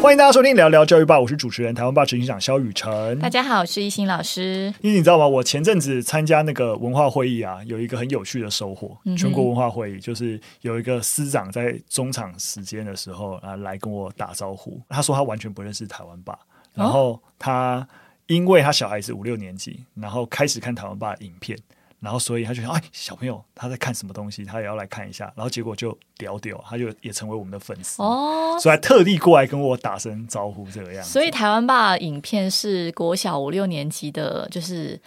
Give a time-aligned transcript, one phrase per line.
[0.02, 3.18] 欢迎大家收听聊聊教育吧，我是主持人台湾报执行长肖雨辰。
[3.18, 4.72] 大家好，我是一心老师。
[4.80, 5.28] 你你知道吗？
[5.28, 8.96] 我前阵子参加那个文化会议啊，有一个很有趣的收获。
[9.04, 14.80] 嗯、全国文化会议就是有一个司长在中场时间的时候啊，来跟我打招呼。
[14.88, 16.38] 他说他完全不认识台湾吧，
[16.72, 17.86] 然后他
[18.26, 21.58] 因为他小孩子五六年级，然后开始看台湾吧影片。
[22.00, 25.32] 然后，所以他就想，哎，小朋友他在看什么东西，他也要来看一下。
[25.36, 31.10] 然后结果就屌屌，他就也成为我们的粉丝哦，所以还特地过来跟我打声招呼，这个样子。
[31.10, 35.00] 所以台湾爸影片是国小五六年级的，就是。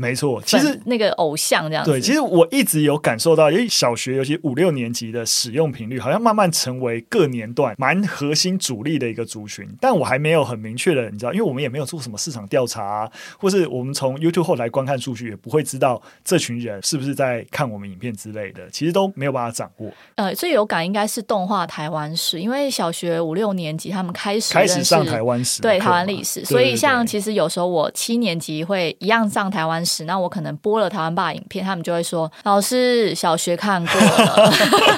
[0.00, 1.90] 没错，其实那个偶像这样子。
[1.90, 9.68] 对，其实我一直有感受到，因为小学尤其五六年级的使用频率，好像慢慢成为各年段蛮核心主力的一个族群。
[9.78, 19.90] 但我还没有很明确的，你知道，因为我们也没有做什么市场调查啊，或是我们从 YouTube 后来观看数据，也不会知道这群人是不是在看我们影片之类的，其实都没有办法掌握。
[20.14, 34.50] 呃，最有感应该是动画台湾史，因为小学五六年级他们开始开始上台湾史，对台湾历史，所以像其实有时候我七年级会一样上台湾史，那我可能播了台湾爸影片，他们就会说：“老师，小学看过了，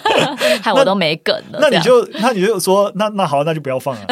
[0.63, 4.07] 害我都没梗了。”那你就那你就说：“那那好，那就不要放了。”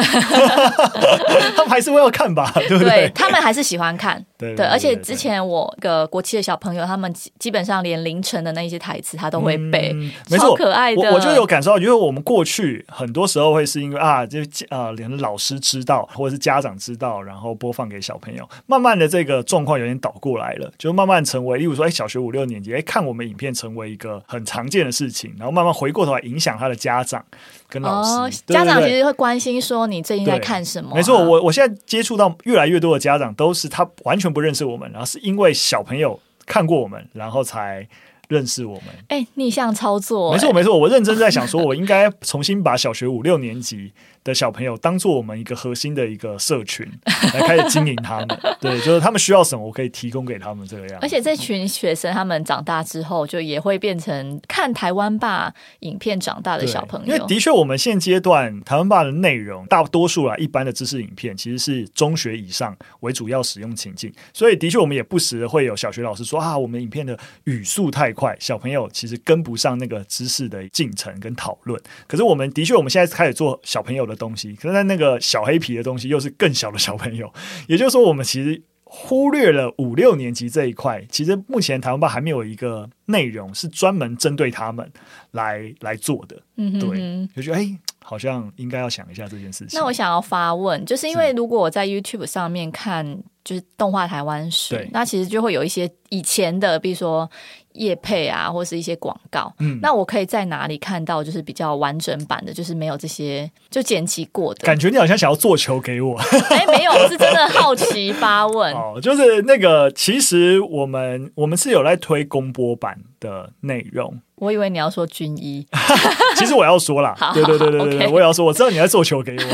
[1.55, 2.89] 他们还是会要看吧，对不对？
[2.89, 4.23] 对，他们还是喜欢看。
[4.37, 11.01] 对，而且之前我个国七的小朋友，他们基本上连凌晨的那一些台词他都会背，嗯、没错，可爱的。
[11.01, 18.49] 我我就有感受到，因为我们过去很多时候会是因为啊，就啊，连老师知道或者是家长知道，然后播放给小朋友。
[18.65, 27.23] 慢慢的，这个状况有点倒过来了，就慢慢成为，例如说，哎，小学五六年级，哎，看我们影片成为一个很常见的事情，然后慢慢回过头来影响他的家长
[27.69, 28.09] 跟老师。
[28.09, 30.95] 哦、对对对，家长其实会关心说你最近在看什么、啊？
[30.95, 37.87] 没错，我我现在接触到越来越多的家长，都是他完全不认识我们，然后是因为小朋友看过我们，然后才
[38.31, 38.85] 认识我们。
[39.09, 43.91] 哎，逆向操作，没错没错，我认真在想说，我应该重新把小学五六年级。
[44.23, 46.87] 的小朋友当做我们一个核心的一个社群
[47.33, 48.27] 来开始经营他们，
[48.61, 50.99] 对，就是他们需要什么，我可以提供给他们这个样。
[51.01, 57.07] 而且这群学生他们长大之后，就也会变成看台湾霸影片长大的小朋友。
[57.07, 64.13] 因为的确，我们现阶段台湾霸的内容，大多数啊一般的知识影片，其实是中学以上为主要使用情境。
[64.31, 71.77] 所以的确，我们也不时会有小学老师说啊，我们影片的语速太快，快小朋友其实跟不上那个知识的进程跟讨论。
[72.07, 74.15] 可是我们的确，我们现在开始做小朋友的。
[74.21, 77.33] 东西，可是在那个小黑皮的东西又是更小的小朋友，
[77.65, 81.03] 也就是说，我们其实忽略了五六年级这一块。
[81.09, 84.89] 其实目前台湾吧还没有一个内容是专门针对他们
[85.31, 86.35] 来来做的。
[86.55, 89.79] 嗯哼哼，对，就觉得哎，好像应该要想一下这件事情。
[89.79, 93.05] 那我想要发问，就是因为如果我在 YouTube 上面看，
[93.43, 97.29] 就是动画台湾史，那其实就会有一些以前的，比如说。
[97.75, 101.23] 叶配啊，或是一些广告，嗯，那我可以在哪里看到？
[101.23, 104.59] 就是比较完整版的，就是没有这些就剪辑过的。
[104.65, 106.19] 感觉你好像想要做球给我，
[106.51, 108.73] 哎，没有，我是真的好奇发问。
[108.75, 114.19] 哦，就是那个，其实我们我们是有在推公播版的内容。
[114.35, 115.67] 我以为你要说军医，
[116.35, 119.45] 其实我要说啦， 对对对对对，我也要说，我知道你在做球给我，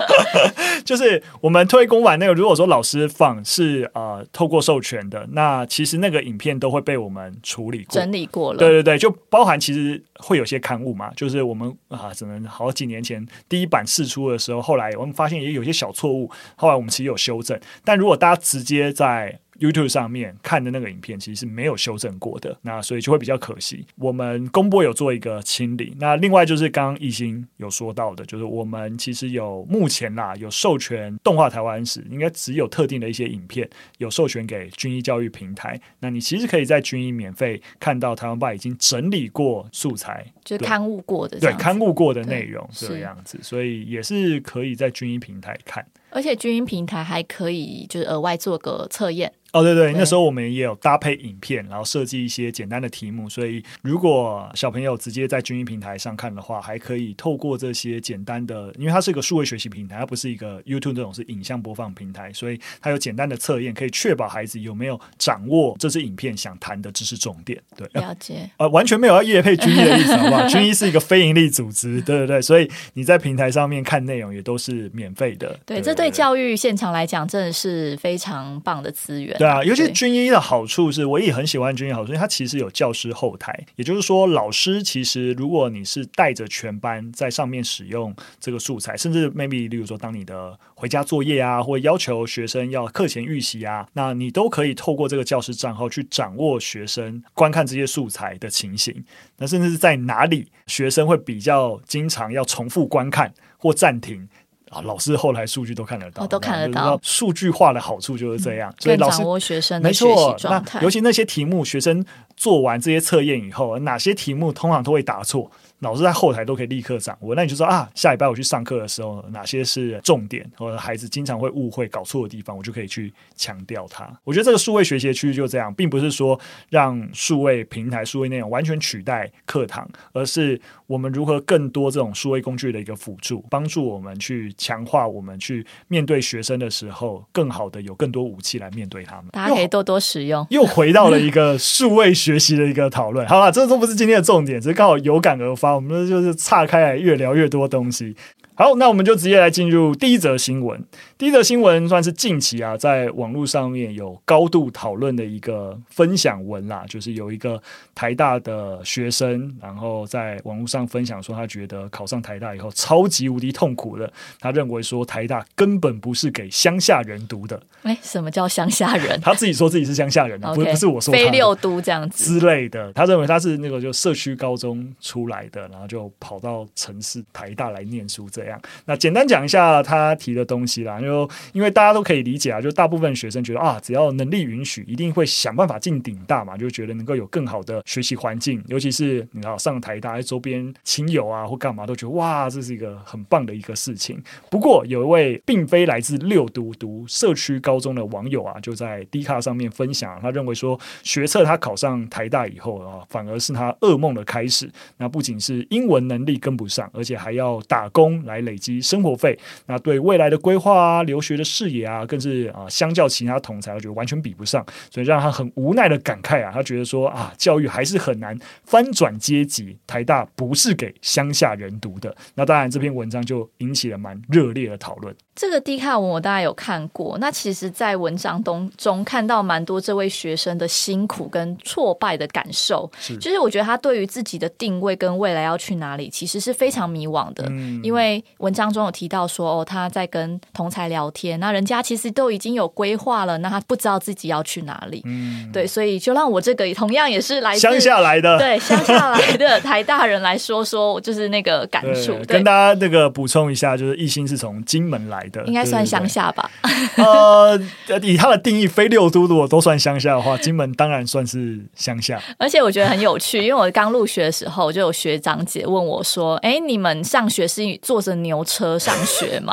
[0.82, 23.86] 就是我们推公版那个，如果说老师放是呃透过授权的，那其实那个影片都会被我们处理过、整理过了，对对对，就包含其实会有些刊物嘛，就是我们啊，只能好几年前第一版试出的时候，后来我们发现也有些小错误，后来我们其实有修正，但如果大家直接在 YouTube 上面看的那个影片其实是没有修正过的，那所以就会比较可惜。
[23.96, 35.80] 我们公播有做一个清理，那另外就是刚刚一心有说到的，就是我们其实有目前啦有授权动画台湾史，应该只有特定的一些影片有授权给军医教育平台。
[36.00, 45.84] 那你其实可以在军医免费看到台湾爸已经整理过素材，就是刊物过的，对刊物过的内容这个样子，所以也是可以在军医平台看。
[46.10, 49.30] 而且军医平台还可以就是额外做个测验。
[49.52, 67.58] 哦，对对，那时候我们也有搭配影片，然后设计一些简单的题目，所以如果小朋友直接在军医平台上看的话，还可以透过这些简单的，因为它是一个数位学习平台，它不是一个 YouTube 这种是影像播放平台，所以它有简单的测验，可以确保孩子有没有掌握这支影片想谈的知识重点。
[67.74, 68.50] 对，了解。
[68.58, 70.46] 呃，完全没有要业配军医的意思，好不好？
[70.46, 75.48] 军医是一个非营利组织，对对对，所以你在平台上面看内容也都是免费的。
[75.64, 79.37] 对，对，对，这对教育现场来讲真的是非常棒的资源。
[79.38, 80.28] 对啊，尤其军医。
[80.28, 99.02] 的好处是，我也很喜欢军医好处，因为它其实有教师后台，也就是说，老师其实如果你是带着全班在上面使用这个素材，甚至 maybe 例如说，当你的回家作业啊，或要求学生要课前预习啊，那你都可以透过这个教师账号去掌握学生观看这些素材的情形，
[99.38, 104.28] 那甚至是在哪里学生会比较经常要重复观看或暂停。
[104.70, 106.98] 啊，老师后来数据都看得到，哦、都看得到。
[107.02, 110.80] 数据化的好处就是这样，嗯、所以老师掌握学生的学习状态。
[110.82, 112.04] 尤其那些题目，学生
[112.36, 115.50] 做完这些测验以后，哪些题目通常都会答错。
[115.80, 124.10] 老师在后台都可以立刻掌握，那你就说啊，下礼拜我去上课的时候，哪些是重点，或者孩子经常会误会、搞错的地方，我就可以去强调它。
[124.24, 126.38] 我觉得这个数位学习区就这样，并不是说
[126.68, 139.26] 让数位平台、数位内容完全取代课堂，而是我们如何更多这种数位工具的一个辅助，帮助我们去强化我们去面对学生的时候，更好的有更多武器来面对他们。
[139.30, 140.44] 大家可以多多使用。
[140.50, 143.24] 又，又回到了一个数位学习的一个讨论。
[143.28, 145.67] 好了，这都不是今天的重点，只是刚好有感而发。
[145.74, 148.14] 我们就是岔开来越聊越多东西。
[148.58, 150.84] 好，那我们就直接来进入第一则新闻。
[151.16, 157.62] 第一则新闻算是近期啊，在网络上面有高度讨论的一个分享文啦，就是有一个
[157.94, 164.12] 台大的学生，然后在网络上分享说，他觉得考上台大以后超级无敌痛苦的。
[164.40, 167.62] 他认为说，台大根本不是给乡下人读的。
[167.84, 169.20] 诶，什么叫乡下人？
[169.20, 172.92] 他自己说自己是乡下人啊， 不是不是我说非六都这样子之类的。
[172.92, 178.47] 他认为他是那个就社区高中出来的，然后就跑到城市台大来念书这样。
[178.86, 194.22] 那简单讲一下他提的东西啦，就因为大家都可以理解啊，就大部分学生觉得啊，只要能力允许，一定会想办法进顶大嘛，就觉得能够有更好的学习环境，尤其是你知道上台大，周边亲友啊或干嘛都觉得哇，这是一个很棒的一个事情。
[194.50, 204.70] 不过有一位并非来自六都读社区高中的网友啊，就在 D 卡上面分享，他认为说学测他考上台大以后啊，反而是他噩梦的开始。
[204.96, 208.80] 那不仅是英文能力跟不上，而且还要打工来累积。
[208.80, 222.14] 生活费，那对未来的规划啊、留学的视野啊，更是啊，相较其他同才，我觉得完全比不上，所以让他很无奈的感慨啊，他觉得说啊，教育还是很难翻转阶级，台大不是给乡下人读的。
[222.34, 225.14] 那当然，这篇文章就引起了蛮热烈的讨论。
[225.38, 237.44] 这个低卡文我大概有看过，那其实，在文章中中看到蛮多这位学生的辛苦跟挫败的感受，是就是我觉得他对于自己的定位跟未来要去哪里，其实是非常迷惘的。
[237.50, 245.02] 嗯、因为文章中有提到说，哦，他在跟同才聊天，那人家其实都已经有规划了，那他不知道自己要去哪里。
[245.04, 252.12] 嗯，对，所以就让我这个同样也是来自乡下来的，对乡下来的台大人来说说，就是那个感触。
[252.14, 255.44] 对对跟大家那个补充一下，就是艺兴是从金门来的。
[255.44, 256.50] 应该算乡下吧。
[256.96, 257.58] 呃，
[258.02, 262.20] 以他的定义，非六都如果都算乡下的话，金门当然算是乡下。
[262.38, 269.52] 而且我觉得很有趣，因为我刚入学的时候，就有学长姐问我说：“哎，你们上学是坐着牛车上学吗？”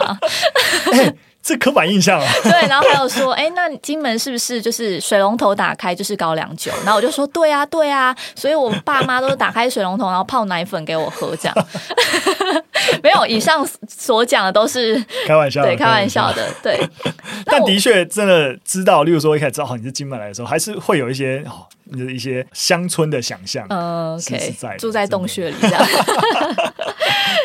[0.93, 1.15] 欸
[1.45, 2.27] 这刻板印象啊！
[2.41, 6.71] 对，然后还有说，哎，那金门是不是就是水龙头打开就是高粱酒？
[6.83, 11.55] 然后我就说，对啊，对啊，所以我爸妈都是打开水龙头，然后泡奶粉给我喝，这样。
[13.03, 14.95] 没有，以上所讲的都是
[15.27, 16.79] 开玩笑，对，开玩笑的，对。
[17.45, 21.67] 但的确真的知道，例如说一开始知道你是金门来的时候，还是会有一些哦，
[22.09, 23.67] 一些乡村的想象。
[23.69, 25.87] 嗯，OK，住在洞穴里这样。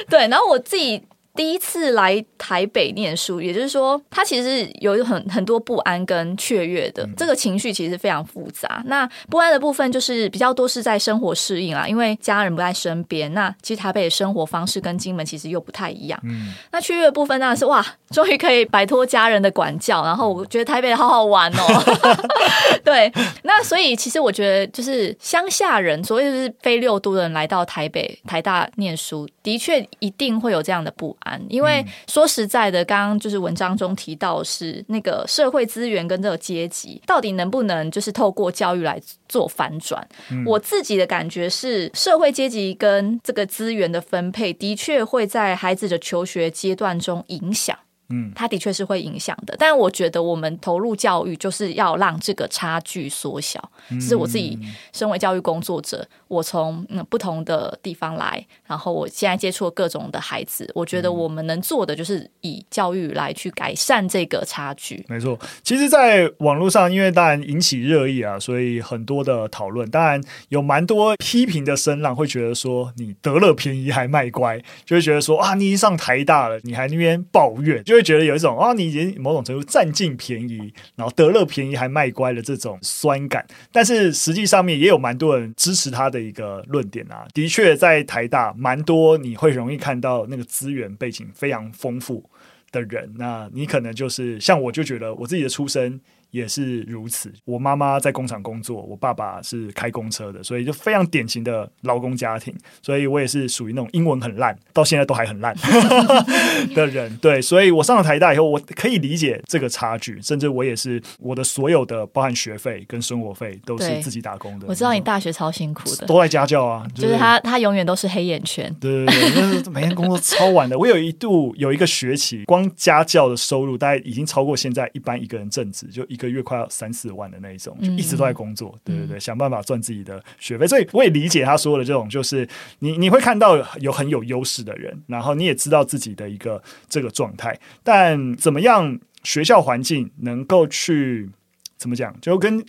[0.08, 1.02] 对，然后我自己。
[1.34, 8.82] 第一次来台北念书，也就是说，他其实有很很多不安跟雀跃的，这个情绪其实非常复杂。
[8.86, 13.32] 那不安的部分就是比较多是在生活适应啊，因为家人不在身边。
[13.32, 16.20] 那其实台北的生活方式跟金门其实又不太一样。
[16.25, 22.18] 嗯，那雀跃的部分当然是哇，终于可以摆脱家人的管教，然后我觉得台北好好玩哦。
[22.84, 23.10] 对，
[23.44, 31.40] 那所以其实我觉得就是乡下人，所谓就是非六都的人来到台北台大念书，的确一定会有这样的不安。
[31.48, 40.06] 因为说实在的，刚刚就是文章中提到是那个社会资源跟这个阶级到底能不能就是透过教育来做反转？
[40.30, 47.76] 嗯、我自己的感觉是，社会阶级跟这个资源的分配的确会在孩子的求学阶段中影响。
[48.11, 53.71] 嗯，它的确是会影响的，但我觉得我们投入教育就是要让这个差距缩小。
[53.90, 54.59] 这是我自己
[54.93, 65.05] 身为教育工作者，我从嗯不同的地方来，然后我现在接触各种的孩子，我觉得我们能做的就是以教育来去改善这个差距。
[65.09, 83.47] 没错，其实，在网络上，因为当然引起热议啊，所以很多的讨论，当然有蛮多批评的声浪，会觉得说你得了便宜还卖乖，就会觉得说啊，你一上台大了，你还那边抱怨，就会觉得有一种啊，你已经某种程度占尽便宜，然后得了便宜还卖乖的这种酸感。
[83.71, 92.25] 但是实际上面也有蛮多人支持他的一个论点啊，的确在台大蛮多你会容易看到那个资源背景非常丰富
[92.73, 97.32] 的人，那你可能就是像我就觉得我自己的出身也是如此。
[97.44, 102.54] 我妈妈在工厂工作，我爸爸是开公车的，所以就非常典型的劳工家庭。
[102.82, 105.54] 所以我也是属于那种英文很烂，到现在都还很烂
[106.75, 107.16] 的人。
[107.18, 110.20] 对，所以我上了台大以后，我可以理解这个差距。
[110.22, 114.66] 甚至我也是我的所有的包含学费跟生活费都是自己打工的。
[114.68, 118.75] 我知道你大学超辛苦的，都在家教啊，就是、就是、他他永远都是黑眼圈。
[118.80, 120.78] 对对对，就是 每天工作超晚的。
[120.78, 128.72] 我有一度有一个学期，光家教的收入大概已经超过现在一般一个人正职，就一个月快要三四万的那一种，就一直都在工作。
[128.74, 130.66] 嗯、对对对，想办法赚自己的学费。
[130.66, 132.48] 所以我也理解他说的这种，就是
[132.80, 141.30] 你你会看到有很有优势的人，然后你也知道自己的一个这个状态，但怎么样学校环境能够去
[141.76, 142.64] 怎么讲，就跟。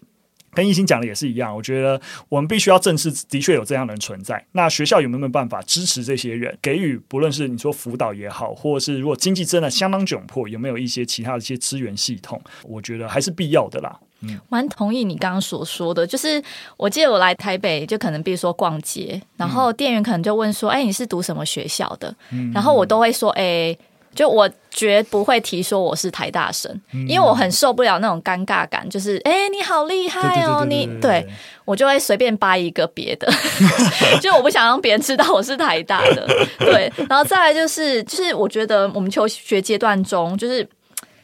[0.53, 4.45] 跟一心讲的也是一样，我觉得我们必须要正视，的确有这样的人存在。
[4.51, 12.41] 那学校有没有办法支持这些人，给予不论是你说辅导也好，或者是如果经济真的相当窘迫，有没有一些其他的一些资源系统？
[12.63, 13.99] 我觉得还是必要的啦。
[14.21, 16.41] 嗯，蛮同意你刚刚所说的，就是
[16.77, 23.77] 我记得我来台北，就可能比如说逛街，然后店员可能就问说：“哎，你是读什么学校的？”嗯，然后我都会说：“哎。”
[24.13, 28.89] 就我绝不会提说我是台大生，嗯、因为我很受不了那种尴尬感。
[28.89, 31.25] 就是，哎、欸，你好厉害哦，你对
[31.65, 33.31] 我就会随便掰一个别的，
[34.21, 36.27] 就我不想让别人知道我是台大的。
[36.59, 40.67] 对，然后再来就是，就是我觉得我们求学阶段中，就是。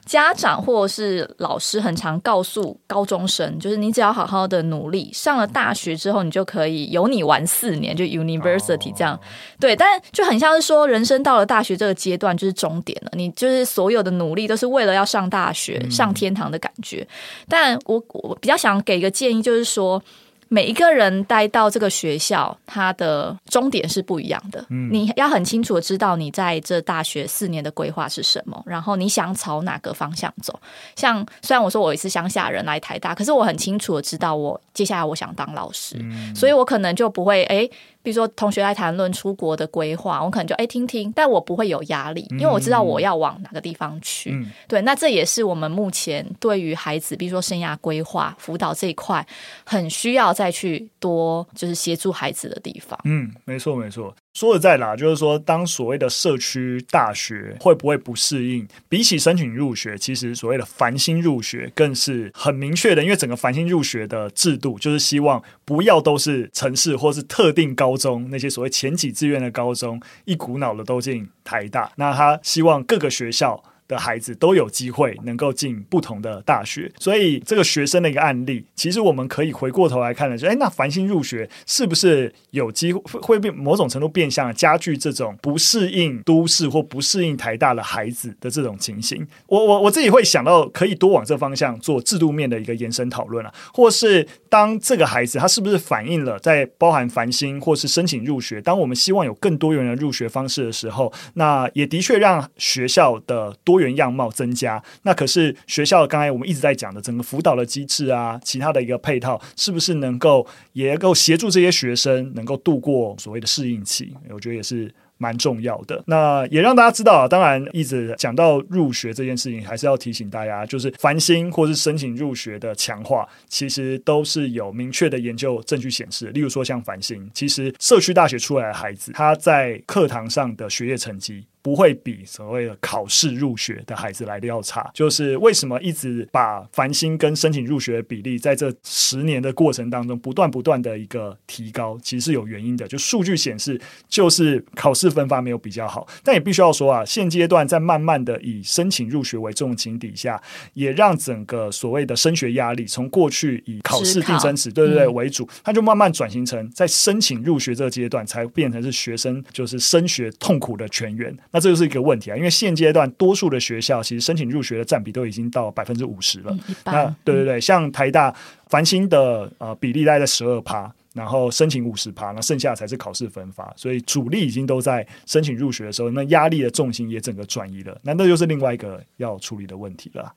[0.08, 9.14] 家长或者是老师很常告诉高中生，就是你只要好好的努力，上了大学之后，你就可以有你玩四年，就 university 这样。
[9.14, 9.22] Oh.
[9.60, 17.08] 对，但就很像是说，人生到了大学这个阶段就是终点了，你就是所有的努力都是为了要上大学、上天堂的感觉。
[17.50, 20.02] 但我我比较想给一个建议，就是说。
[20.50, 24.66] 每一个人待到这个学校，他的终点是不一样的。
[24.70, 30.60] 嗯，你要很清楚的知道你在这大学四年的规划是什么，然后你想朝哪个方向走。
[30.96, 37.70] 像虽然我说我也是乡下人来台大，可是我很清楚的知道我接下来我想当老师，嗯，所以我可能就不会诶。
[38.04, 44.32] 比如说，同学来谈论出国的规划，我可能就哎听听，但我不会有压力，因为我知道我要往哪个地方去。
[44.32, 49.28] 嗯、对，那这也是我们目前对于孩子，比如说生涯规划辅导这一块，
[49.66, 53.00] 很需要再去多就是协助孩子的地方。
[53.06, 54.16] 嗯，没错没错。
[54.36, 58.68] 说的在啦，就是说，当所谓的社区大学会不会不适应？
[58.88, 73.64] 比起申请入学，其实所谓的繁星入学更是很明确的，因为整个繁星入学的制度就是希望不要都是城市或是特定高中那些所谓前几志愿的高中一股脑的都进台大，那他希望各个学校。
[73.88, 89.26] 的孩子都有机会能够进不同的大学，所以这个学生的一个案例，其实我们可以回过头来看的，就哎，那繁星入学是不是有机会会变某种程度变相加剧这种不适应都市或不适应台大的孩子的这种情形？
[89.48, 103.77] 我我我自己会想到，可以多往这方向做制度面的一个延伸讨论啊，或是当这个孩子他是不是反映了在包含繁星或是申请入学，当我们希望有更多元的入学方式的时候，那也的确让学校的多。
[103.78, 114.16] 多元样貌增加，那可是学校刚才我们一直在讲的整个辅导的机制啊，其他的一个配套，是不是能够也能够协助这些学生能够度过所谓的适应期？
[114.32, 116.04] 我觉得也是蛮重要的。
[116.08, 126.30] 那也让大家知道啊，当然一直讲到入学这件事情，还是要提醒大家，就是繁星或是申请入学的强化，其实都是有明确的研究证据显示。
[126.30, 131.46] 例如说像繁星，其实社区大学出来的孩子，他在课堂上的学业成绩。
[131.62, 142.88] 不会比所谓的考试入学的孩子来的要差，就是为什么一直把繁星跟申请入学的比例在这十年的过程当中不断不断的一个提高，其实是有原因的。
[142.88, 150.42] 就数据显示，就是考试分发没有比较好，但也必须要说啊，现阶段在慢慢的以申请入学为重情底下，
[150.74, 161.38] 也让整个所谓的升学压力从过去以考试定生死对对对为主，它就慢慢转型成在申请入学这个阶段才变成是学生就是升学痛苦的泉源。
[161.58, 166.56] 那这就是一个问题啊，因为现阶段多数的学校其实申请入学的占比都已经到百分之五十了。
[166.68, 168.32] 嗯、那对对对，像台大
[168.68, 178.00] 繁星的呃比例大概在十二趴，然后申请五十趴，那剩下才是考试分发，所以主力已经都在申请入学的时候，那压力的重心也整个转移了。
[178.04, 180.32] 那这就是另外一个要处理的问题了。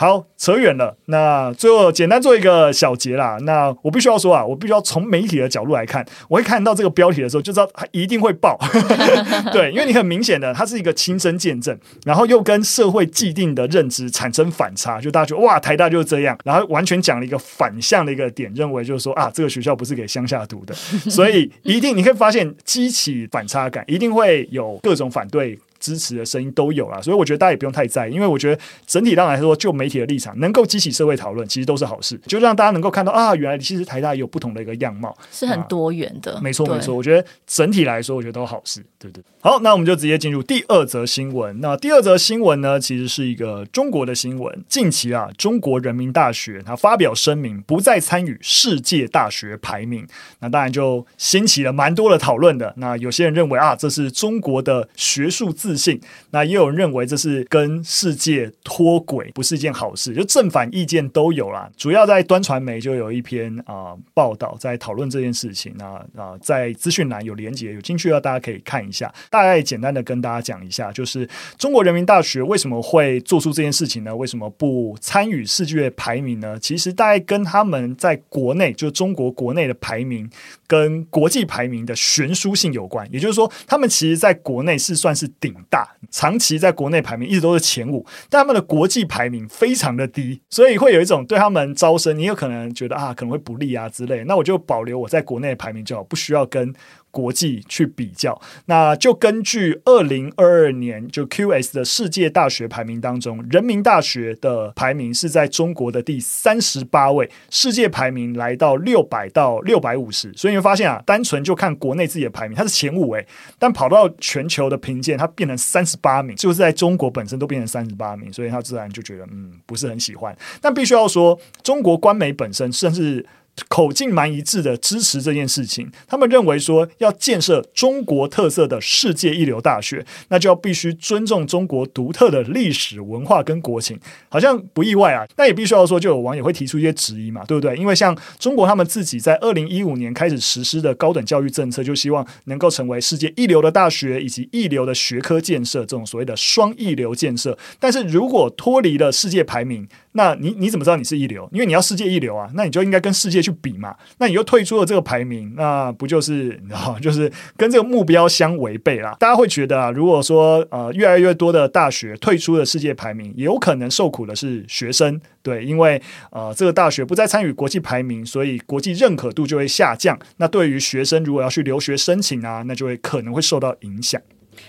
[0.00, 0.96] 好，扯远了。
[1.06, 3.36] 那最后简单做一个小结啦。
[3.42, 8.56] 那我必须要说啊，我必须要从媒体的角度来看，我会看到这个标题的时候就知道它一定会爆。
[9.50, 20.72] 对，因为你很明显的，它是一个亲身见证，然后又跟社会既定的认知产生反差，就大家觉得哇，台大就是这样，然后完全讲了一个反向的一个点，认为就是说啊，这个学校不是给乡下读的，
[21.10, 25.58] 所以一定你可以发现激起反差感，一定会有各种反对。
[25.78, 36.34] 支持的声音都有啦，所以我觉得大家也不用太在意，因为我觉得整体上来说，就媒体的立场，能够激起社会讨论，其实都是好事，就让大家能够看到啊，原来其实台大也有不同的一个样貌，是很多元的。
[36.34, 39.24] 啊、没错，没错，我觉得整体来说，我觉得都好事，对不对。
[39.40, 41.60] 好，那我们就直接进入第二则新闻。
[41.60, 44.64] 那第二则新闻呢，其实是一个中国的新闻。
[44.68, 50.06] 近期啊，中国人民大学它发表声明，不再参与世界大学排名。
[50.40, 52.74] 那当然就掀起了蛮多的讨论的。
[52.76, 55.98] 那有些人认为啊，这是中国的学术自自信；
[56.30, 60.14] 那也有人认为这是跟世界脱轨，不是一件好事。
[60.14, 61.70] 就正反意见都有啦。
[61.76, 65.74] 主要在端传媒就有一篇啊、报道在讨论这件事情。
[65.76, 65.84] 那
[66.16, 69.12] 啊、在资讯栏有连结，有兴趣的大家可以看一下。
[69.28, 74.16] 大概简单的跟大家讲一下，就是中国人民大学为什么会做出这件事情呢？
[74.16, 76.58] 为什么不参与世界排名呢？
[76.58, 80.30] 其实大概跟他们在国内，就中国国内的排名
[80.66, 83.06] 跟国际排名的悬殊性有关。
[83.12, 94.24] 也就是说，他们其实在国内是算是顶大，长期在国内排名一直都是前五，但他们的国际排名非常的低，所以会有一种对他们招生，你有可能觉得啊，可能会不利啊之类。
[94.24, 96.74] 那我就保留我在国内排名就好，不需要跟。
[97.10, 113.26] 国际去比较，那就根据二零二二年就 QS 的世界大学排名当中，人民大学的排名是在中国的第三十八位，世界排名来到六百到六百五十，所以你会发现啊，单纯就看国内自己的排名，它是前五位，
[113.58, 120.36] 但跑到全球的评鉴，它变成三十八名，就是在中国本身都变成三十八名，所以他自然就觉得嗯，不是很喜欢。
[120.60, 123.26] 但必须要说，中国官媒本身甚至。
[123.68, 133.98] 口径蛮一致的支持这件事情，他们认为说要建设中国特色的世界一流大学，那就要必须尊重中国独特的历史文化跟国情，
[134.28, 135.26] 好像不意外啊。
[135.34, 137.76] 但也必须要说，就有网友会提出一些质疑嘛，对不对？
[137.76, 147.56] 因为像中国他们自己在二零一五年开始实施的高等教育政策，就希望能够成为世界一流的大学以及一流的学科建设，这种所谓的双一流建设。
[147.78, 151.48] 但是如果脱离了世界排名，那你你怎么知道你是一流？
[151.52, 153.94] 因为你要世界一流啊，那你就应该跟世界去比嘛。
[154.18, 159.16] 那你又退出了这个排名，那不就是你知道，就是跟这个目标相违背啦。
[159.18, 170.18] 大家会觉得啊，如果说呃越来越多的大学退出了世界排名，也有可能受苦的是学生，对，因为呃这个大学不再参与国际排名，所以国际认可度就会下降。
[170.36, 174.20] 那对于学生如果要去留学申请啊，那就会可能会受到影响。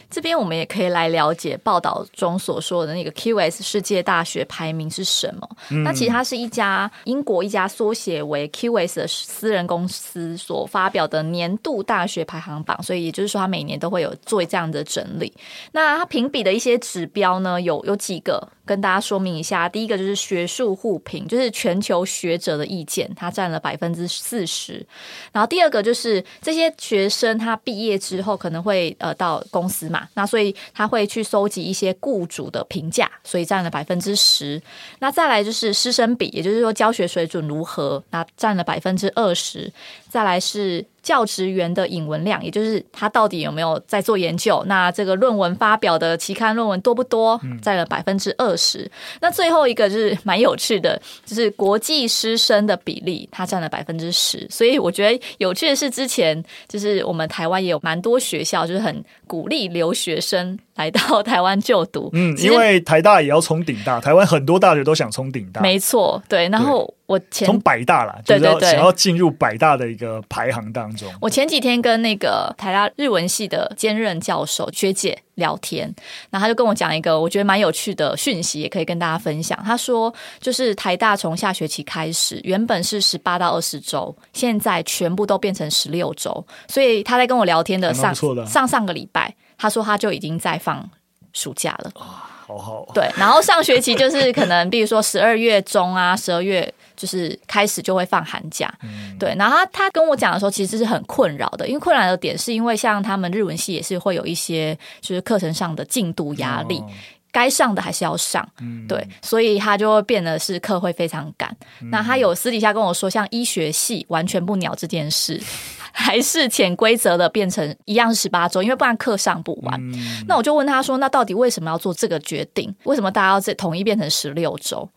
[0.10, 5.50] 这边我们也可以来了解报道中所说的那个 QS 世界大学排名是什么。
[5.69, 15.34] 嗯、那其实它是一家英国一家缩写为 QS 的私人公司所发表的年度大学排行榜，所以也就是说，它每年都会有做这样的整理。
[15.72, 18.48] 那它评比的一些指标呢，有有几个。
[18.65, 24.86] 跟大家说明一下，第一个就是学术互评，就是全球学者的意见，它占了百分之四十。
[25.32, 34.62] 然后第二个就是这些学生他毕业之后可能会呃到公司嘛，那所以他会去搜集一些雇主的评价，所以占了百分之十。
[35.00, 39.72] 那再来就是师生比，也就是说教学水准如何，那占了百分之二十。
[40.10, 40.86] 再来是。
[41.02, 44.64] 教职员的引文量，也就是他到底有没有在做研究？
[44.68, 47.40] 那这个论文发表的期刊论文多不多？
[47.62, 48.90] 占了百分之二十。
[49.22, 54.46] 那最后一个就是蛮有趣的，就是国际师生的比例，它占了百分之十。
[54.50, 62.10] 所以我觉得有趣的是，之前就是我们台湾也有蛮多学校，就是很鼓励留学生来到台湾就读。
[62.14, 65.62] 嗯，因为台大也要冲顶大，台湾很多大学都想冲顶大。
[65.62, 66.48] 没错，对。
[66.50, 66.94] 然后。
[67.10, 71.12] 我前从百大啦，就是要想要进入百大的一个排行当中。
[71.19, 75.91] 我前几天跟那个台大日文系的兼任教授学姐聊天，
[76.30, 79.60] 然后他就跟我讲一个我觉得蛮有趣的讯息，也可以跟大家分享。
[79.65, 86.45] 他说，就是台大从下学期开始，原本是十八到二十周，现在全部都变成十六周。
[86.67, 90.88] 所以他在跟我聊天的上的上上个礼拜，他说他就已经在放
[91.34, 91.91] 暑假了。
[91.95, 92.94] 啊，好好。
[92.94, 96.74] 对，然后上学期就是可能比如说十二月中啊，十二月。
[97.00, 99.34] 就是开始就会放寒假，嗯、对。
[99.40, 106.90] 然后他他跟我讲的时候，其实是很困扰的，因为困扰的点是因为像他们日文系也是会有一些就是课程上的进度压力，哦、
[107.32, 111.56] 该上的还是要上，嗯、对，所以他就会变得是课会非常赶。
[111.82, 115.42] 嗯、那他有私底下跟我说，像医学系完全不鸟这件事，
[115.92, 119.80] 还是潜规则的变成一样十八周，因为不然课上不完。
[119.94, 122.74] 嗯、那我就问他说，那到底为什么要做这个决定？
[122.84, 124.89] 为什么大家要这统一变成十六周？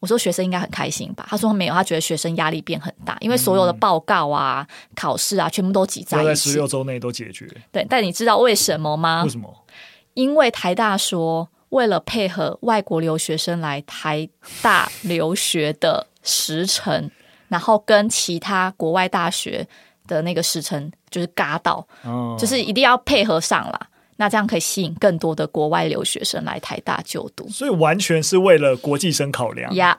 [0.00, 1.26] 我说学生应该很开心吧？
[1.28, 7.48] 他说没有，他觉得学生压力变很大，因为所有的报告啊、嗯、考试啊，全部都挤在一起，在十六周内都解决。
[7.72, 9.24] 对，但你知道为什么吗？
[9.24, 9.52] 为什么？
[10.14, 14.28] 因为台大说，为了配合外国留学生来台
[14.62, 17.10] 大留学的时程，
[17.48, 19.66] 然后跟其他国外大学
[20.06, 23.88] 的那个时程就是嘎到，哦、就是一定要配合上啦。
[24.16, 27.48] 那这样可以吸引更多的国外留学生来台大就读。
[27.48, 29.98] 所以完全是为了国际生考量呀。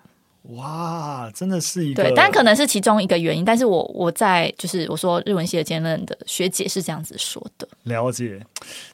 [0.56, 3.46] 哇，真的是一个对，但可能是其中一个原因。
[3.46, 7.68] 但是我我在就是我说日文系的兼任的学姐是这样子说的。
[7.84, 8.40] 了解，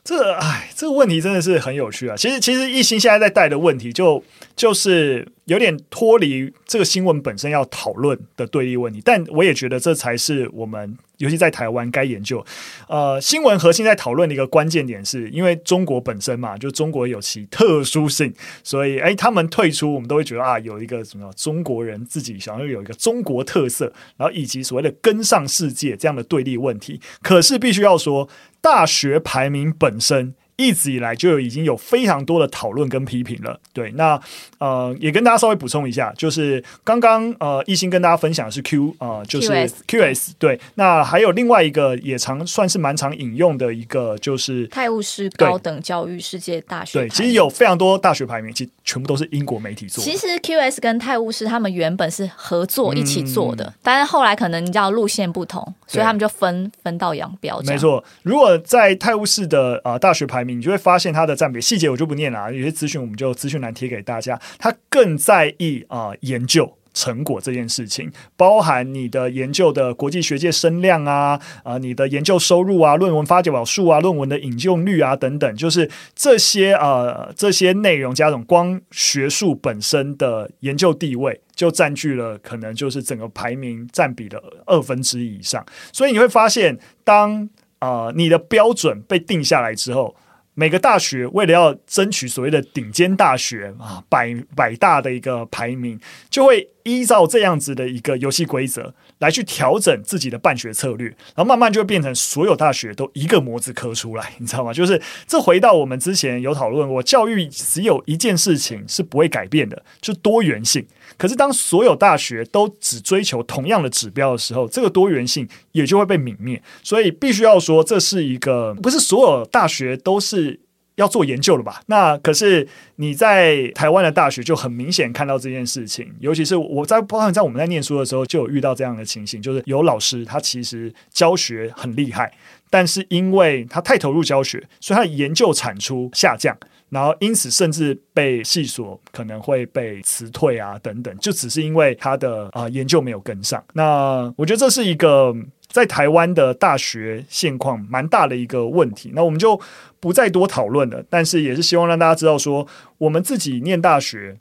[0.04, 2.16] 这哎，这个问题真的是很有趣啊。
[2.18, 4.22] 其实其实艺兴现在在带的问题就
[4.56, 10.98] 就是有点脱离这个新闻本身要讨论的对立问题，但我也觉得这才是我们。
[11.18, 12.46] 尤其在台湾该研究，
[12.88, 27.00] 呃，新闻核心在讨论的一个关键点是，因为中国本身嘛，就中国有其特殊性，所以诶，他们退出，我们都会觉得啊，有一个什么中国人自己想要有一个中国特色，然后以及所谓的跟上世界这样的对立问题。
[27.22, 28.30] 可是必须要说，
[28.62, 30.34] 大学排名本身。
[30.58, 34.20] 一直以来就已经有非常多的讨论跟批评了，对，那
[34.60, 39.52] 呃也跟大家稍微补充一下，就是刚刚呃一心跟大家分享的是 Q 呃就是
[39.88, 50.10] QS, 对，那还有另外一个也常算是蛮常引用的一个就是泰晤士高等教育世界大学，对，其实有非常多大学排名，其实全部都是英国媒体做的。
[50.10, 57.62] 其实 QS 跟泰晤士他们原本是合作一起做的，嗯、但是后来可能你知道路线不同，所以他们就分分道扬镳。
[57.66, 64.40] 没错，如果在泰晤士的呃大学排你就会发现它的占比细节我就不念了，啊有些资讯我们就资讯栏贴给大家。
[64.60, 85.66] 他更在意啊、研究成果这件事情，包含你的研究的国际学界声量啊，啊、你的研究收入啊，论文发表数啊，论文的引用率啊等等，就是这些呃这些内容加上光学术本身的研究地位，就占据了可能就是整个排名占比的二分之一以上。
[85.92, 90.16] 所以你会发现，当啊、你的标准被定下来之后。
[90.56, 104.72] 每个大学为了要争取所谓的顶尖大学啊，百百大的一个排名，就会依照这样子的一个游戏规则来去调整自己的办学策略，然后慢慢就会变成所有大学都一个模子刻出来，你知道吗？
[104.74, 110.86] 就是这回到我们之前有讨论过，教育只有一件事情是不会改变的，就多元性。
[111.18, 116.62] 可是当所有大学都只追求同样的指标的时候，这个多元性也就会被泯灭。
[116.84, 120.60] 所以必须要说，这是一个不是所有大学都是
[120.96, 121.82] 要做研究了吧？
[121.88, 132.32] 那可是你在台湾的大学就很明显看到这件事情，尤其是我在包括在我们在念书的时候就有遇到这样的情形，就是有老师他其实教学很厉害，
[132.70, 136.56] 但是因为他太投入教学，所以他的研究产出下降。
[136.96, 143.62] 然后，因此甚至被系所可能会被辞退啊，等等，就只是因为他的啊、研究没有跟上。
[143.74, 145.36] 那我觉得这是一个
[145.68, 149.12] 在台湾的大学现况蛮大的一个问题。
[149.14, 149.60] 那我们就
[150.00, 151.04] 不再多讨论了。
[151.10, 152.66] 但是也是希望让大家知道说，
[152.98, 154.38] 我们自己念大学，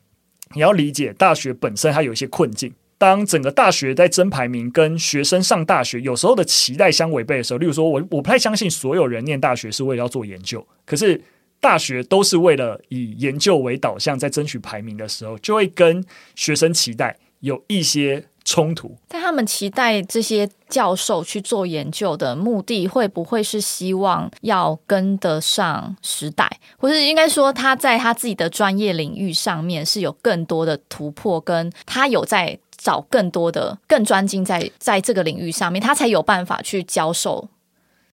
[0.54, 2.72] 你要理解大学本身它有一些困境。
[2.96, 11.20] 当整个大学在争排名，跟学生上大学有时候的期待相违背的时候，例如说我我不太相信所有人念大学是为了要做研究，可是。
[11.60, 18.94] 大学都是为了以研究为导向，在争取排名的时候，就会跟学生期待有一些冲突。
[19.08, 37.48] 但他们期待这些教授去做研究的目的，会不会是希望要跟得上时代，或是应该说他在他自己的专业领域上面是有更多的突破，跟他有在找更多的更专精在在这个领域上面，他才有办法去教授。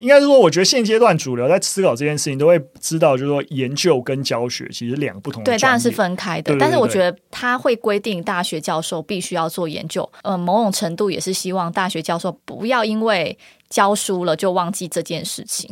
[0.01, 5.51] 应该是说，我觉得现阶段主流在思考这件事情，都会知道，就是说研究跟教学其实两个不同的。
[5.51, 6.43] 对，当然是分开的。
[6.43, 13.37] 对对对对，但是我觉得他会规定大学教授必须要做研究，呃，某种程度也是希望大学教授不要因为
[13.69, 15.69] 教书了就忘记这件事情。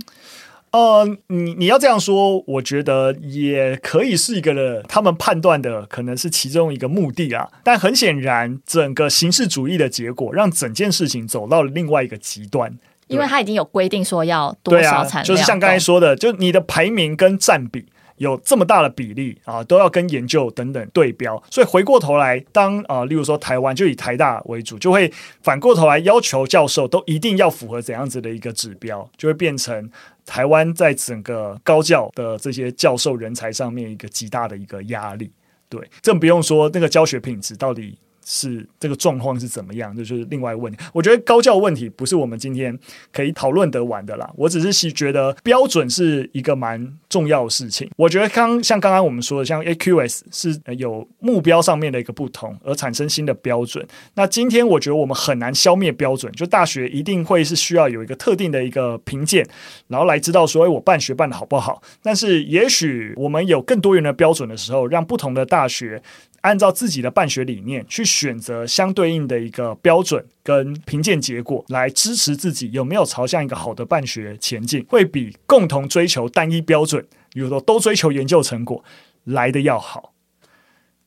[0.71, 7.49] 呃，你你要这样说，我觉得也可以是一个他们判断的，可能是其中一个目的啊。
[7.63, 12.71] 但很显然，整个形式主义的结果，让整件事情走到了另外一个极端。
[13.09, 17.85] 因为他已经有规定说要多少产量，就是像刚才说的，就你的排名跟占比
[18.17, 21.41] 有这么大的比例啊，都要跟研究等等对标。
[21.49, 29.89] 所以回过头来，当啊，例如说台湾就以台大为主，就会反过头来要求教授都一定要符合怎样子的一个指标，就会变成
[30.25, 35.31] 台湾在整个高教的这些教授人才上面一个极大的一个压力。
[35.67, 37.97] 对，更不用说那个教学品质到底。
[38.31, 39.91] 是这个状况是怎么样？
[39.97, 40.77] 这就是另外一个问题。
[40.93, 42.77] 我觉得高教问题不是我们今天
[43.11, 44.31] 可以讨论得完的啦。
[44.37, 47.89] 我只是觉得标准是一个蛮重要的事情。
[47.97, 53.83] 我觉得刚像刚刚我们说的，像 AQS 是有目标上面的一个不同而产生新的标准。
[54.13, 59.43] 那今天我觉得我们很难消灭标准，就大学一定会是需要有一个特定的一个评鉴，
[59.87, 61.81] 然后来知道说，哎，我办学办得好不好？
[62.03, 65.99] 但是也许我们有更多元的标准的时候，让不同的大学。
[66.41, 78.83] 按照自己的办学理念去选择相对应的一个标准跟评鉴结果来支持自己有没有朝向一个好的办学前进，会比共同追求单一标准，比如说都追求研究成果
[79.23, 80.13] 来的要好。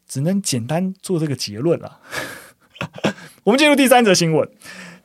[0.07, 2.01] 只能简单做这个结论了。
[3.45, 4.47] 我们进入第三则新闻。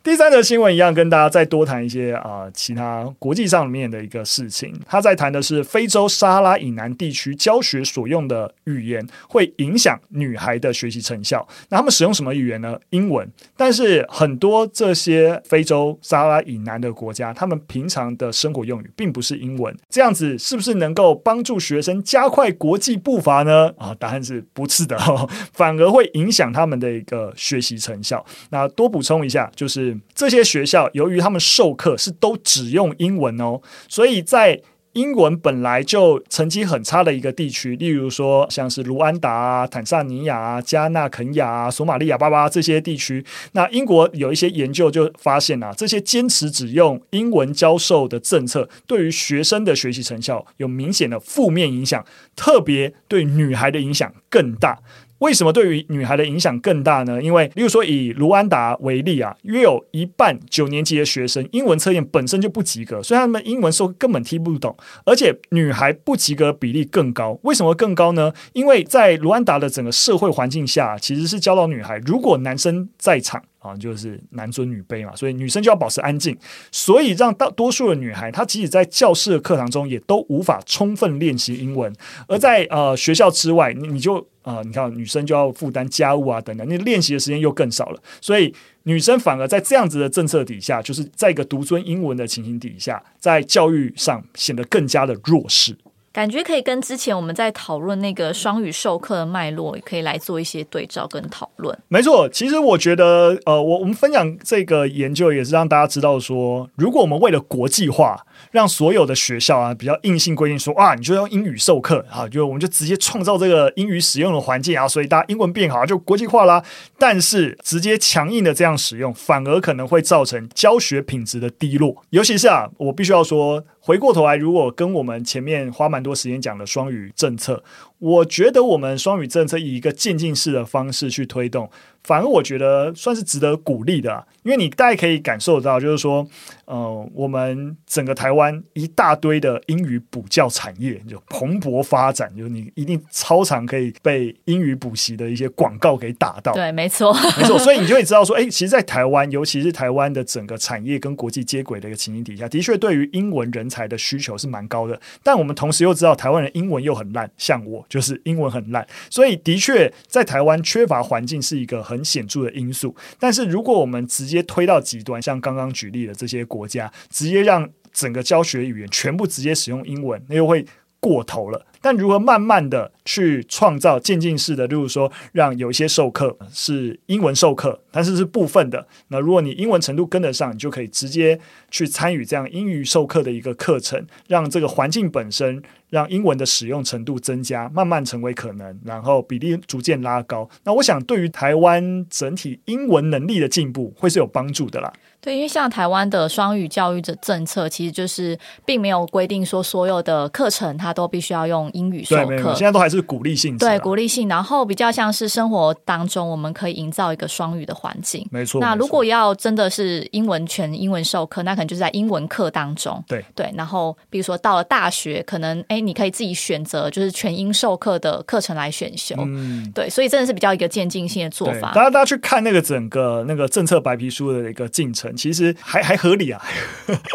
[0.08, 4.74] 第三则新闻一样，跟大家再多谈一些啊、呃，其他国际上面的一个事情。
[4.86, 11.46] 他在谈的是非洲撒哈拉以南地区教学所用的语言会影响女孩的学习成效。
[11.68, 12.80] 那他们使用什么语言呢？
[12.92, 13.30] 英文。
[13.58, 19.76] 但是很多这些非洲撒哈拉以南的国家，他们平常的生活用语并不是英文。
[19.90, 23.74] 这样子是不是能够帮助学生加快国际步伐呢？
[23.78, 28.26] 啊，答案是不是的，哦， 反而会影响他们的一个学习成效。
[28.52, 29.97] 那多补充一下，就是。
[30.14, 34.62] 这些学校由于他们授课是都只用英文哦，所以在
[34.94, 52.04] 英文本来就成绩很差的一个地区，例如说像是卢安达啊、坦桑尼亚啊、加纳、肯亚啊、索马利亚巴巴这些地区，那英国有一些研究就发现啊，这些坚持只用英文教授的政策，对于学生的学习成效有明显的负面影响，
[52.36, 54.80] 特别对女孩的影响更大。
[55.20, 57.22] 为什么对于女孩的影响更大呢？
[57.22, 64.76] 因为，例如说以卢安达为例啊，约有一半九年级的学生英文测验本身就不及格，所以他们英文说根本听不懂，
[65.06, 67.40] 而且女孩不及格比例更高。
[67.44, 68.32] 为什么更高呢？
[68.54, 73.44] 因为在卢安达的整个社会环境下，其实是教导女孩，如果男生在场。
[73.68, 76.38] 啊，就是男尊女卑嘛，所以女生就要保持安静，
[76.72, 81.94] 所以让大多数的女孩，她即使在教室的课堂中，也都无法充分练习英文。
[82.28, 88.54] 而在呃学校之外，你你就、呃，你看女生就要负担家务啊等等，你练习的时间又更少了，所以
[88.84, 95.76] 女生反而在这样子的政策底下，就是在一个独尊英文的情形底下，在教育上显得更加的弱势。
[96.18, 101.78] 感觉可以跟之前我们在讨论那个双语授课的脉络，也可以来做一些对照跟讨论。
[101.90, 116.64] 没错，其实我觉得，呃，我我们分享这个研究也是让大家知道说，如果我们为了国际化，让所有的学校啊比较硬性规定说啊，你就用英语授课啊，就我们就直接创造这个英语使用的环境啊，所以大家英文变好就国际化啦。
[116.98, 121.98] 但是直接强硬的这样使用，反而可能会造成教学品质的低落。
[122.10, 123.64] 尤其是啊，我必须要说。
[123.88, 127.64] 回过头来，如果跟我们前面花蛮多时间讲的双语政策，
[128.00, 131.70] 我觉得我们双语政策以一个渐进式的方式去推动。
[132.04, 136.26] 反而我觉得算是值得鼓励的啊，因为你大家可以感受到，就是说，
[136.64, 146.54] 呃，我们整个台湾一大堆的英语补教产业就蓬勃发展，就是你一定超常可以被英语补习的一些广告给打到。
[146.54, 147.60] 对，没错，没错。
[147.60, 154.98] 所以你就会知道说，哎，其实，在台湾，尤其是台湾的整个产业跟国际接轨的一个情形底下，的确对于英文人才的需求是蛮高的。
[155.22, 162.04] 但我们同时又知道，台湾人英文又很烂，像我就是英文很烂，所以的确在台湾缺乏环境是一个很。
[162.08, 170.66] 显著的因素，但是如果我们直接推到极端，像刚刚举例的这些国家，直接让整个教学语言全部直接使用英文，那又会
[171.02, 171.66] 过头了。
[171.82, 178.88] 但如何慢慢的去创造渐进式的，例如说，让有一些授课是英文授课，但是是部分的。
[179.10, 190.50] 那如果你英文程度跟得上，你就可以直接去参与这样英语授课的一个课程，让这个环境本身让英文的使用程度增加，慢慢成为可能，然后比例逐渐拉高。
[190.64, 194.92] 那我想，对于台湾整体英文能力的进步，会是有帮助的啦。
[195.20, 202.54] 对，因为像台湾的双语教育的政策，其实就是并没有规定说所有的课程它都必须要用英语授课。
[202.56, 203.58] 现在都还是鼓励性。
[203.58, 208.28] 对，鼓励性，然后比较像是生活当中我们可以营造一个双语的环境。
[208.32, 208.62] 没错。
[208.62, 213.04] 那如果要真的是英文全英文授课，那可能就是在英文课当中。
[213.08, 213.52] 对对。
[213.56, 219.16] 然后比如说到了大学，可能哎，你可以自己选择就是全英授课的课程来选修。
[219.20, 219.70] 嗯。
[219.74, 221.72] 对，所以真的是比较一个渐进性的做法。
[221.74, 225.08] 大家大家去看那个整个那个政策白皮书的一个进程。
[225.18, 226.40] 其实还还合理啊，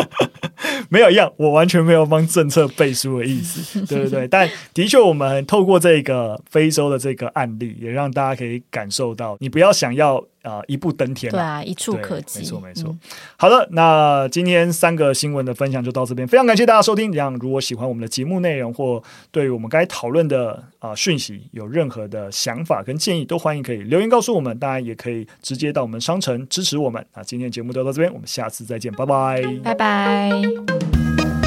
[0.91, 4.27] 没有一样，我完全没有帮政策背书的意思，对不对。
[4.27, 4.42] 但
[4.75, 10.25] 的确，我们透过这个非洲的这个案例，也让大家可以感受到，你不要想要。
[10.43, 12.99] 啊、呃，一步登天，对啊，一触可及，没错没错、嗯。
[13.37, 17.13] 好的，那今天三个新闻的分享就到这边，非常感谢大家收听。
[17.13, 19.01] 这样，如果喜欢我们的节目内容，或
[19.31, 24.59] 对于我们该讨论的啊、呃、讯息有任何的想法跟建议，都欢迎可以留言告诉我们。
[24.59, 27.07] 当然，也可以直接到我们商城支持我们。
[27.15, 31.42] 那今天节目就到这边，我们下次再见，拜拜，拜拜。